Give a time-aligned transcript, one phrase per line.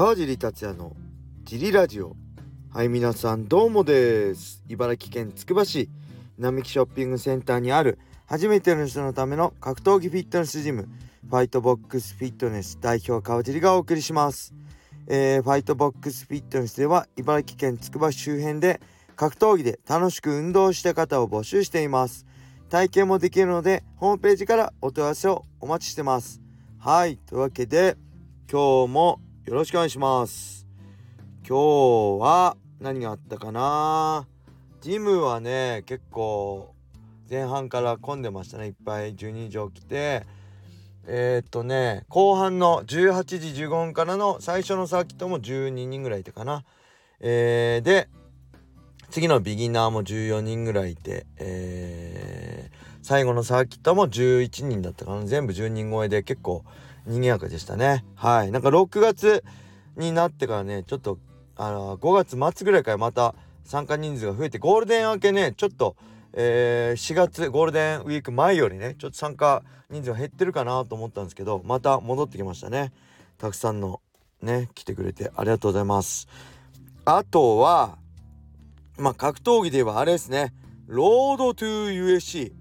[0.00, 0.96] 川尻達也の
[1.44, 2.16] ジリラジオ。
[2.72, 4.64] はい皆さんどうもです。
[4.66, 5.90] 茨城県つくば市
[6.38, 10.88] 並木ショッピングセンターにある初めての人のための格闘技フィットネスジム
[11.28, 14.54] ファイトボックスフィットネス代表川尻がお送りします。
[15.06, 18.80] えー、ファイトボックスフィットネスでは茨城県つくば市周辺で
[19.16, 22.24] 格闘技で楽しく運動した方を募集しています。
[22.70, 26.40] 体験もできるのでホームページからお問い合わせをお待ちしてます。
[26.78, 27.98] はいというわけで
[28.50, 30.64] 今日もよろしくお願いします。
[31.44, 34.28] 今日は何があったかな？
[34.80, 36.72] ジムはね結構
[37.28, 38.66] 前半から混んでましたね。
[38.66, 40.24] いっぱい12時起きて。
[41.04, 46.62] えー、っとね後半の18時15分からの最初のサーキットも12人ぐらいいてかな。
[47.18, 48.08] えー、で
[49.10, 55.24] 次のビギナーも14人ぐらいいて、えー、最後のサーキットも11人だったかな。
[55.24, 56.64] 全部10人超えで結構
[57.06, 58.04] 賑やかでしたね。
[58.14, 58.50] はい。
[58.50, 59.44] なんか6月
[59.96, 61.18] になってからねちょっと
[61.56, 63.34] あの5月末ぐらいからまた
[63.64, 65.96] 参加人数が増えてゴールデン明けねちょっと
[66.32, 72.92] えー、4月ゴールデンウィーク前よりねちょっと参加人数が減ってるかなと思ったんですけどまた戻ってきましたね。
[73.38, 74.00] たくさんの
[74.42, 76.28] ね来てくれてありがとうございます。
[77.04, 77.98] あとは
[78.96, 80.54] まあ格闘技ではあれですね。
[80.86, 82.52] ロードトゥ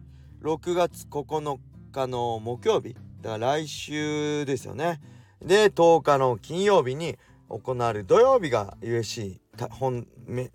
[0.42, 1.59] USC6 月9
[1.92, 2.96] 日の木曜日。
[3.22, 5.02] だから来週ですよね。
[5.42, 7.17] で10日の金曜日に
[7.50, 9.39] 行われる土曜日が USC
[9.72, 10.08] 本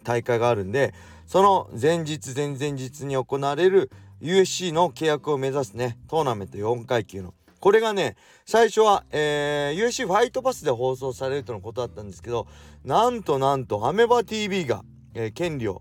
[0.02, 0.94] 大会があるんで
[1.26, 7.34] その前日前々日に行われる USC の契約を目指すねトーナメント4階級の。
[7.60, 12.46] これがね最初は、えー、USC ファイトパスで放送されるとのことだったんですけど
[12.84, 15.80] なんとなんとアメバ TV が、えー、権利を、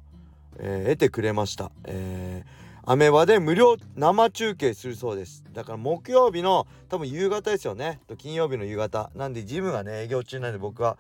[0.60, 5.44] えー、得てくれました、えー、アメバで無料生中継するそうです。
[5.54, 8.02] だから木曜日の多分夕方ですよね。
[8.18, 9.10] 金曜日の夕方。
[9.16, 10.98] なんでジムがね営業中なんで僕は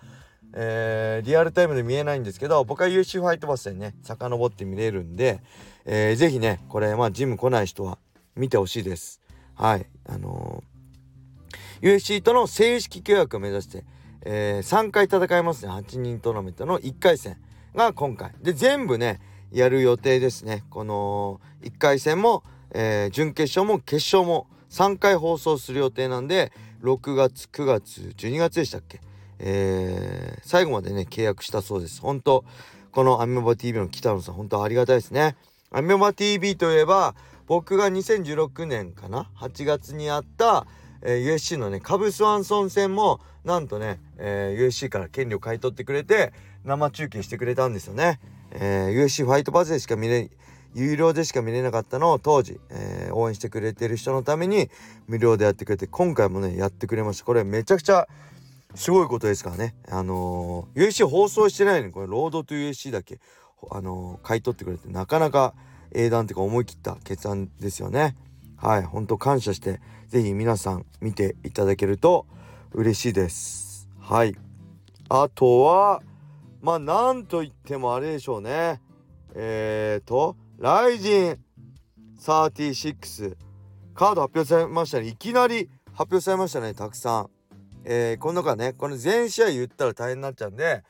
[0.56, 5.42] えー、リアルタイムで見えないんですけど僕は UC ファイトバスでね遡って見れるんで、
[5.86, 7.98] えー、ぜひねこれまあジム来ない人は
[8.36, 9.20] 見てほしいです。
[9.55, 9.86] はい。
[10.08, 13.83] あのー、USC との正式契約を目指して、
[14.21, 15.71] えー、3回戦いますね。
[15.71, 17.38] 8人トーナメントの1回戦
[17.76, 18.32] が今回。
[18.42, 19.20] で全部ね
[19.53, 20.64] やる予定ですね。
[20.69, 28.99] この1回戦も、えー、準決勝も決勝も3回放送する予定なんで6月9月12月でしたっけ？
[29.39, 32.02] えー、最後までね契約したそうです。
[32.02, 32.43] 本当
[32.91, 35.36] このアメバ TV の北野さん本当ありがたいですね。
[35.71, 37.15] アメバ TV といえば
[37.45, 40.65] 僕が2016年かな？8月にあった、
[41.02, 46.33] えー、USC のねカブスワンソン戦もなんとね、えー、USC から権利を買い取ってくれて
[46.64, 48.21] 生中継してくれたんですよね、
[48.53, 50.30] えー、USC ファイトバズでしか見れ
[50.75, 54.69] 有料でしか見れなかったのを当時、えー、応援してくれてる人のために
[55.08, 58.08] 無料でやってくれて今回もねやってくれましたこれめちゃくちゃ
[58.75, 59.75] すごいことですからね。
[59.87, 63.19] あのー、USC 放送してないのに、これ、ロードと USC だけ、
[63.69, 65.53] あのー、買い取ってくれて、なかなか
[65.91, 68.15] 英断っていうか思い切った決断ですよね。
[68.58, 72.25] はい、本当感謝して、是非皆さん見ていただけると
[72.71, 73.87] 嬉しいです。
[73.99, 74.35] はい。
[75.09, 76.02] あとは、
[76.64, 78.82] まあ、なんといってもあれでしょうね。
[79.36, 81.38] えーと、ライジン
[82.20, 83.36] 36、
[83.94, 85.08] カード発表されましたね。
[85.08, 87.34] いきなり発表されましたね、たくさん。
[87.86, 90.84] えー、この中ねこの全試合言ったら大変になっちゃうんで、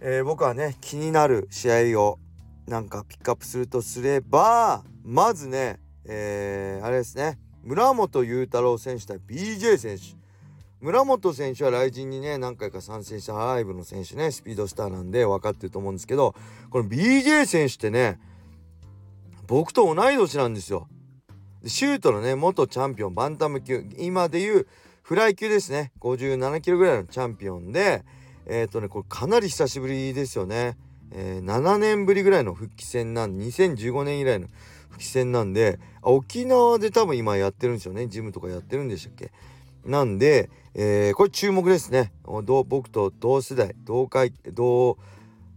[0.00, 2.18] えー、僕はね気になる試合を
[2.66, 10.23] なんかピックアップするとすればまずね、えー、あれですね村本裕太郎選手対 BJ 選手
[10.80, 16.34] 村本選手は来人にね何回か参戦したライブの選手ねスピードスターなんで分かってると思うんですけど
[16.70, 18.18] この BJ 選手ってね
[19.46, 20.88] 僕と同い年なんですよ。
[21.66, 24.66] シュートのね元チャンピオンバンタム級今でいう
[25.02, 25.92] フライ級ですね。
[26.00, 28.04] 57キロぐらいのチャンピオンで
[28.46, 30.76] えっ、ー、とねこれかなり久しぶりですよね、
[31.12, 34.48] えー、7年ぶりぐらいの復帰戦なん2015年以来の
[34.90, 38.06] 復帰戦なんで沖縄で多分今やってるんですよね。
[38.06, 39.32] ジムとかやってるんでしたっけ？
[39.84, 42.12] なんで、えー、これ注目ですね。
[42.24, 44.98] 僕と同世代同回同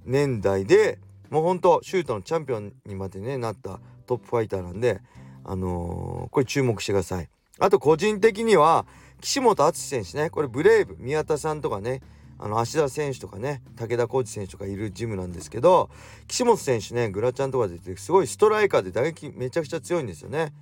[0.06, 5.02] 年代でもうほんとシュートのチャンピオンにまでねなったトップファイターなんで
[5.44, 7.30] あのー、これ注目してください。
[7.60, 8.86] あと個人的には
[9.22, 12.02] 岸本篤選手ねこれブレイブ宮田さんとかね
[12.40, 15.90] あの芦田選手とかね武田浩二選手とかいるジムなんですけど
[16.28, 20.54] 岸本選手ねグラちゃんとか出てすごいストライカーで打撃めちゃくちゃ強いんですよね。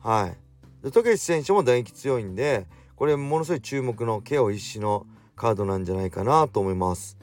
[0.00, 0.36] はい。
[0.82, 2.66] で時選手も打撃強いんで
[3.02, 7.18] これものすごい注目のケオ一死のカードなんじゃないかなと思います。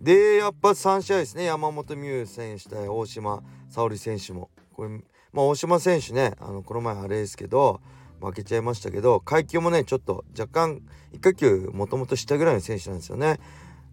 [0.00, 1.42] でやっぱ3試合ですね。
[1.42, 4.48] 山本美優選手対大島沙織選手も。
[4.72, 4.90] これ
[5.32, 6.34] まあ大島選手ね。
[6.38, 7.80] あのこの前あれですけど
[8.20, 10.82] 負けちゃいましたけど階級もねちょっと若干
[11.12, 13.40] 1階級もともと下ぐらいの選手なんですよね。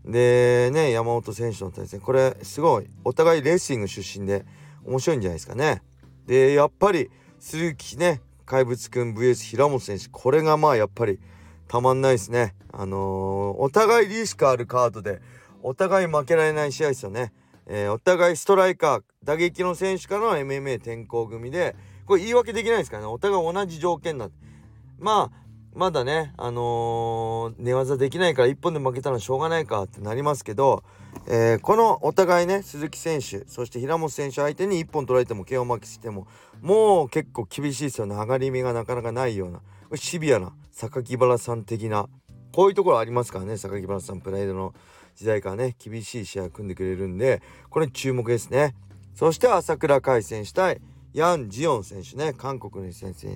[0.05, 2.01] でね山本選手の対戦。
[2.01, 4.45] これすごいお互いレーシング出身で
[4.85, 5.81] 面白いんじゃないですかね。
[6.27, 11.19] でやっぱり鈴木ね怪物くん VS 平本選手これがまあやっぱり
[11.67, 12.55] たまんないですね。
[12.71, 15.21] あのー、お互いリスクあるカードで
[15.63, 17.33] お互い負けられない試合ですよね。
[17.67, 21.75] えー、お互いストライカー打撃の選手からの MMA 転向組で
[22.05, 24.29] これ言い訳できないですからねお互い同じ条件だ
[24.99, 25.44] まあ
[25.75, 30.83] まだねあのー、寝技できないから1本で負けたらしょうがないかってなりますけど、
[31.27, 36.27] えー、このお互いね鈴木選手そして平本選手相手に1本取られても KO 負けしても
[36.61, 38.15] もう結構厳しいですよね。
[38.15, 39.61] 上がり目がなかなかないような
[39.97, 42.07] シビアな榊原さん的な
[42.53, 43.57] こういうところありますからね。
[43.57, 44.73] 榊原さんプライドの
[45.15, 48.75] 時代からね厳しい試合を組んでくれるんでこれ注目ですね。
[49.13, 50.79] そして朝倉海選手対
[51.15, 53.27] ヤン・ジヨン選手ね韓国の選手。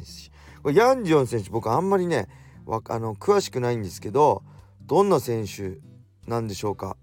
[0.62, 2.28] これヤン・ジヨン選手僕あんまりね
[2.68, 4.44] あの詳しくないんですけど
[4.86, 5.78] どんな選手
[6.28, 6.98] なんでしょうか。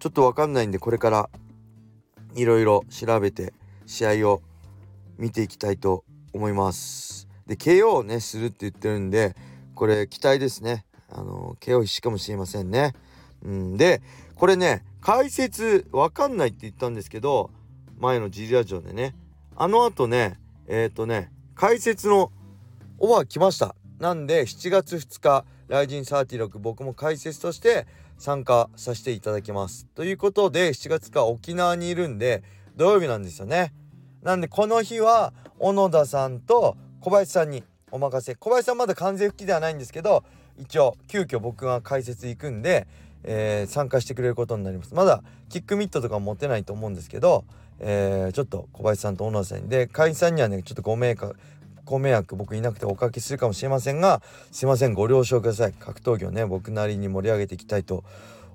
[0.00, 1.30] ちょっと分かんないんでこれから
[2.34, 3.54] いろいろ調べて
[3.86, 4.42] 試合を
[5.16, 7.28] 見ていきたいと思います。
[7.46, 9.36] で KO をねするって言ってるんで
[9.76, 10.84] これ期待ですね。
[11.08, 12.94] あの KO 必至かもしれませんね。
[13.44, 14.02] うんで
[14.34, 17.50] これね解説わかんないって言ったんですけど
[17.96, 19.14] 前のジリラジオでね
[19.56, 22.32] あのあとねえっ、ー、とね解説の
[22.98, 23.74] オファー来ました。
[23.98, 27.86] なんで7月2日ライジン36僕も解説として
[28.18, 29.86] 参加させていただきます。
[29.94, 32.42] ということで7月か沖縄にいるんで
[32.76, 33.72] 土曜日なんですよね。
[34.22, 38.34] なんでこの日は小野田さんと小林さんにお任せ。
[38.34, 40.24] 小林さんまだ完全復帰ではないんですけど
[40.58, 42.86] 一応急遽僕が解説行くんで、
[43.24, 44.94] えー、参加してくれることになります。
[44.94, 47.44] まだキックミットとか持てないと思うんですけど
[47.84, 51.36] えー、ちょっと小林さんと小野さんで会員さんにはねちょっとご迷惑
[51.84, 54.94] ご迷惑僕いなくておかけするかもしれませんがすいません。
[54.94, 55.72] ご了承ください。
[55.72, 58.04] 格闘技をね僕なりに盛り上げていきたいと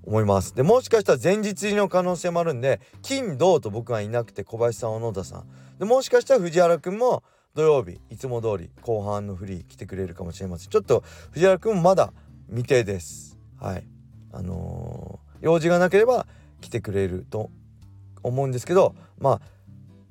[0.05, 0.55] 思います。
[0.55, 5.43] でもしかしたら前日入りの可能性もあるんで金銅と僕はいなくて小林さん小野田さん。
[5.77, 7.21] でもしかしたら藤原くんも
[7.53, 10.69] 土曜日いつも通り後半のフリー来てくれるかもしれません。
[10.69, 12.13] ちょっと藤原くんもまだ
[12.47, 13.37] 未定です。
[13.59, 13.83] はい。
[14.31, 16.27] あのー、用事がなければ
[16.61, 17.49] 来てくれると
[18.23, 19.41] 思うんですけどまあ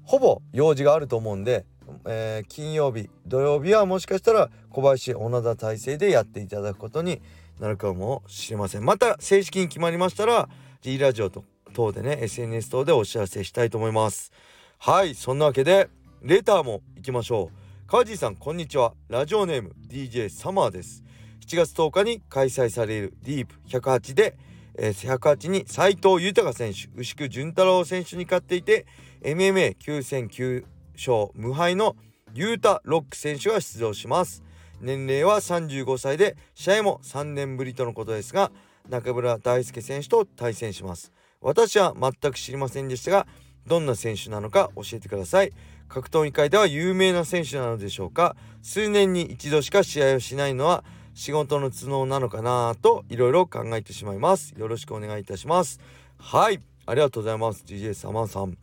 [0.04, 1.66] ほぼ用事があると思うんで、
[2.06, 7.20] えー、金曜日土曜日はもしかしたら小林小野田体制でやっていただくことに
[7.60, 8.84] なるかもしれません。
[8.84, 10.48] また正式に決まりましたら
[10.82, 14.30] G ラジオと等でね SNS 等でお知らせしたいと思います。
[14.78, 15.88] はいそんなわけで
[16.22, 17.88] レターも行きましょう。
[17.88, 18.94] 川地さんこんにちは。
[19.08, 21.02] ラジオネーム DJ サマーです。
[21.46, 24.36] 7月10日に開催されるディープ108で
[24.78, 28.86] えー、108に斉藤豊選手牛久潤太郎選手に勝っていて
[29.22, 30.64] MMA9 戦9
[30.94, 31.96] 勝無敗の
[32.34, 34.42] ユータ・ロック選手が出場します。
[34.80, 38.52] 年齢は35歳で試合も3年ぶりとのことですが
[38.90, 41.12] 中村大輔選手と対戦します。
[41.40, 43.26] 私は全く知りませんでしたが
[43.66, 45.52] どんな選手なのか教えてください。
[45.88, 48.36] 格闘技界では有名な選手なのでしょうか。
[48.62, 50.84] 数年に一度しか試合をしないのは
[51.16, 54.52] 仕事の都合なのかなといろいろ考えてしまいます。
[54.58, 55.80] よろしくお願いいたします。
[56.18, 56.60] はい。
[56.84, 57.64] ありがとうございます。
[57.66, 58.58] DJ サマさん。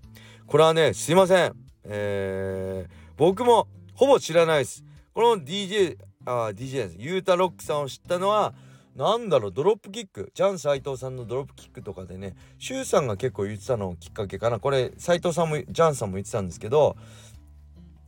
[0.45, 1.53] これはねすいません。
[1.83, 4.85] えー、僕もほぼ知らないです。
[5.15, 6.95] この DJ あ DJ です。
[6.99, 8.53] ユータロックさんを知ったのは
[8.95, 10.31] なんだろうドロップキック。
[10.35, 14.59] ジャン斎藤さんのドロップキックとかでねシュウさんが結構言ってたのきっかけかな。
[14.59, 16.95] これ斎藤さんもジャンさんも言ってたんですけど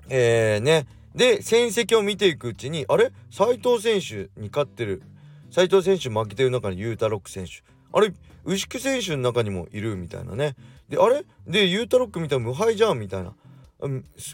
[0.08, 0.86] えー、ね
[1.16, 3.12] で戦績を見ていくうちにあれ？
[3.32, 5.02] 斉藤選手に勝ってる。
[5.50, 7.64] 斉藤選手負けてる中にユータロック選手。
[7.94, 8.12] あれ？
[8.44, 10.56] 牛久選手の中にもいるみたいなね。
[10.90, 11.24] であれ？
[11.48, 13.34] でユータロック見たら無敗じゃんみたいな。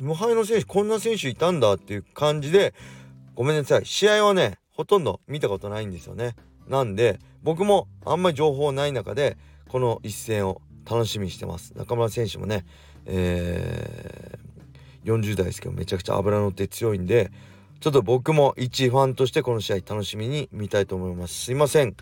[0.02, 2.74] 無敗の選手こんな選手いたんだっていう感じで
[3.36, 3.86] ごめんなさい。
[3.86, 6.36] 試合はねほとんど見たことないんですよね。
[6.68, 9.38] なんで僕もあんまり情報ない中で
[9.70, 11.74] この一戦を楽しみにしてます。
[11.76, 12.66] 中村選手もね
[13.06, 14.51] えー
[15.06, 17.32] 40代ですけどめちゃくちゃ脂乗って強いんで
[17.82, 21.46] ちょっと僕も一ファンとしてこの試合楽しみに見たいと思います。
[21.46, 21.96] すいません。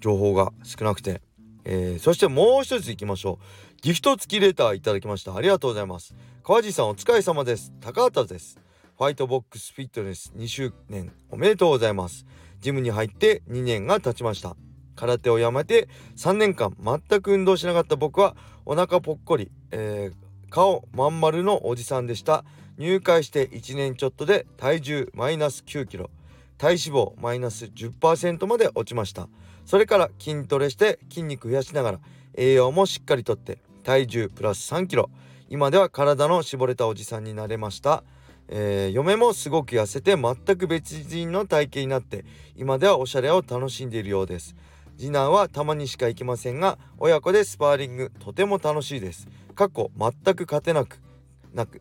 [0.00, 1.22] 情報が少なくて、
[1.64, 3.74] えー、そしてもう一ついきましょう。
[3.82, 5.34] ギフト付きレターいただきました。
[5.34, 6.14] ありがとうございます。
[6.44, 7.72] 川地さんお疲れ様です。
[7.80, 8.60] 高畑です。
[8.96, 11.10] ファイトボックスフィットネス2周年。
[11.30, 12.26] おめでとうございます。
[12.60, 14.54] ジムに入って2年が経ちました。
[14.94, 20.23] 空手をやめて3年間全く運動しなかった僕はお腹ぽっこり、えー、
[20.54, 22.44] 顔まん丸のおじさんでした。
[22.78, 26.10] 入会して1年ちょっとで体重マイナス9キロ。
[26.58, 29.26] 体脂肪マイナス10%まで落ちました。
[29.66, 31.98] それから筋トレして筋肉増やしながら
[32.36, 35.10] 栄養もしっかりとって体重プラス3キロ。
[35.48, 38.04] 今では体の絞れたおじさんになれました。
[38.46, 44.54] えー、嫁もすごく痩せて全く別人の体型になって今ではおしゃれを楽しんでいるようです。
[44.96, 49.26] 次男はたまにしか行きませんが親子でスパーリングとても楽しいです。
[49.54, 51.00] 過去全く勝てなく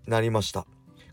[0.08, 0.66] なりました。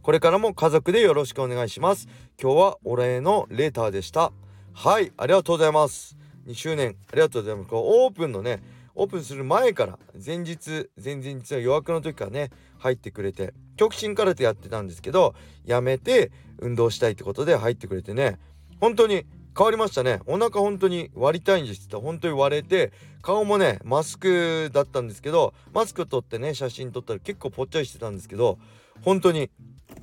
[0.03, 2.09] これからも家族でよろしくお願いします。
[2.41, 4.33] 今日はお礼のレーターでした。
[4.73, 6.17] はいありがとうございます。
[6.47, 7.69] 2周年ありがとうございます。
[7.69, 8.63] こうオープンのね
[8.95, 18.39] オープンする前から前日前々日の予約の時からね入ってくれて極真空手やってたんですけどやめて運動したいってことで入ってくれてね
[18.81, 19.27] 本当に
[19.57, 20.21] 変わりましたね。
[20.27, 21.97] お腹本当に割りたいんですって。
[21.97, 22.93] 本当に割れて
[23.23, 28.59] 顔もねマスクだったんですけどマスク取ってね写真撮ったら結構ぽっちゃりしてたんですけど
[29.03, 29.51] 本当に、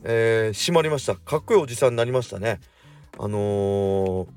[0.03, 1.15] えー、締まりました。
[1.15, 2.59] かっこいいおじさんになりましたね。
[3.17, 4.27] あの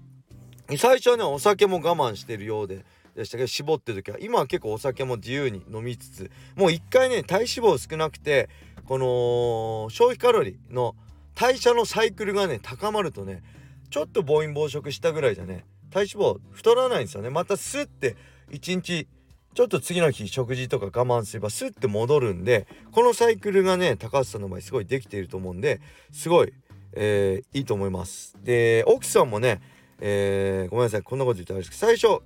[0.68, 2.84] ー、最初はねお酒も我慢してるようで
[3.16, 8.48] でしたけど絞ってる時は今は結構お酒も自由に飲みつつもう一回ね体脂肪少なくて
[8.86, 10.94] この消費カロリーの
[11.34, 13.42] 代謝のサイクルがね高まるとね
[13.90, 15.64] ちょっと暴飲暴食したぐらいじゃね。
[15.90, 17.30] 体脂肪太らないんですよね。
[17.30, 18.16] またスッて
[18.50, 19.08] 1日
[19.54, 25.80] ちょっと次の日食事とか我慢すればスッて戻るんでこのサイクルがね高橋さんの場合すごいできていると思うんで
[26.12, 26.52] すごい、
[26.92, 28.36] えー、いいと思います。
[28.42, 29.60] で奥さんもね、
[29.98, 32.22] えー、ごめんなさいこんなこと言ってあれですけど最初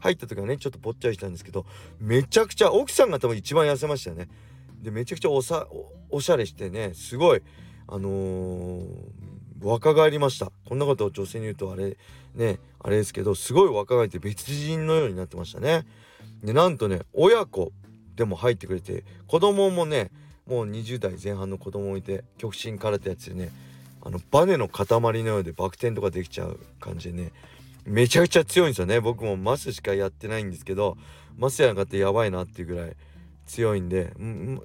[0.00, 1.64] 入った時はねちょっとぽっちゃりしたんですけど
[1.98, 4.28] めちゃくちゃ奥さんが多分一番痩せましたよね。
[4.82, 5.66] でめちゃくちゃおさ
[6.10, 7.42] おしゃれしてねすごい
[7.88, 8.84] あのー、
[9.62, 10.52] 若返りました。
[10.66, 11.96] こんなことを女性に言うとあれ
[12.34, 15.86] ねあれですけどすごい若返って別人のようになってましたね。
[16.42, 17.72] でなんとね親子
[18.14, 20.10] でも入ってくれて子供もね
[20.46, 23.50] もう20代前半の子供もいて極真空手やつでね
[24.02, 27.32] あのバネの塊のようでバク転とかできちゃう感じでね
[27.84, 29.00] めちゃくちゃ強いんですよね。
[29.00, 30.96] 僕もマスしかやってないんですけど
[31.36, 32.96] マスやなかったらやばいなっていうぐらい
[33.46, 34.12] 強いんで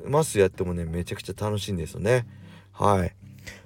[0.07, 2.25] マスやってもねめちゃくちゃ楽しいんですよね。
[2.71, 3.15] はい。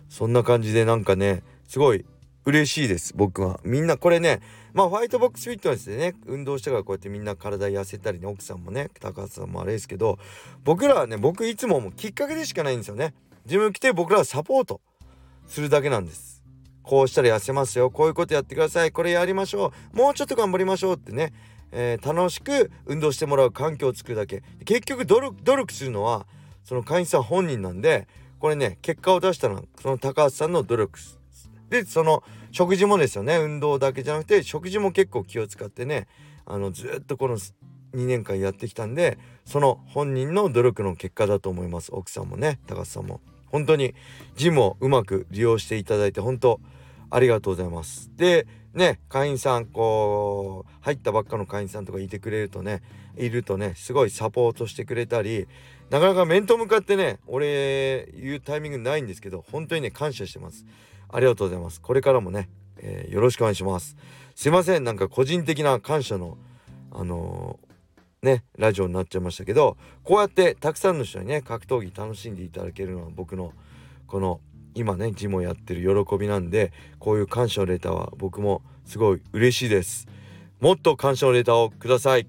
[0.10, 2.06] そんな感じでなんかねすごい
[2.46, 3.60] 嬉しいです僕は。
[3.64, 4.42] みんなこれね
[4.74, 10.20] まあファイトボックスフィットネスでね運動したからこうやってみんな体痩せたりね奥さんもね高橋さんもあれですけど
[10.64, 13.14] 僕らはね僕いつももうきっかけでしかないんですよね。
[13.46, 14.82] 自分来て僕らはサポート
[15.48, 16.44] するだけなんです。
[16.86, 21.34] こうしたら痩せますよこういうことやってくださいこれやりましょうもうちょっと頑張りましょうってね、
[21.72, 24.44] えー、楽しく運動してもらう環境を作るだけ。
[24.66, 26.28] 結局努力努力するのは
[26.64, 28.08] その会員さん本人なんで
[28.46, 31.00] これね結果を出したのはその高橋さんの努力
[31.72, 32.22] でその
[32.52, 36.06] 食事もですよね運動だけじゃなくて食事も結構気を使ってね
[36.46, 37.52] あのずっとこの2
[37.94, 41.90] 年間やってきたんでその本人の努力の結果だと思います。
[41.92, 43.20] 奥さんもね高橋さんも。
[43.48, 43.96] 本当に
[44.36, 46.60] ジムをうまく利用していただいて本当
[47.10, 48.12] ありがとうございます。
[48.16, 52.84] でね会員さんこう入ったばっかの会員さんとかいてくれるとね
[53.18, 55.48] いるとねすごいサポートしてくれたり
[55.90, 60.66] なかなか面と向かってね俺言うタイミングないんですけど本当にね感謝してます。
[61.10, 61.80] ありがとうございます。
[61.80, 63.96] これからもね、えー、よろしくお願いします。
[64.36, 64.84] すいません。
[64.84, 66.38] なんか個人的な感謝の
[66.92, 73.54] あのー、ねラジオになっちゃいましたけどこうやってたくさんの人にね格闘技楽しんでいただけるのは僕の
[74.08, 74.42] この
[74.76, 80.08] 今ねジムをやってる喜びなんでこういう感謝のレターは僕もすごい嬉しいです
[80.60, 82.28] もっと感謝のレターをください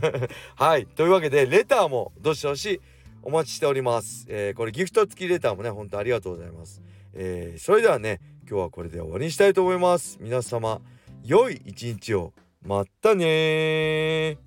[0.56, 2.80] はいというわけでレターもどしどし
[3.22, 4.26] お待ちしております。
[4.28, 6.82] えー、これギフト付きレターもね、ほんとありがとうございます。
[7.14, 10.18] えー、それではね、今日はこれで終わりにしたいと思います。
[10.20, 10.80] 皆様、
[11.24, 12.32] 良い一日を。
[12.62, 14.38] またね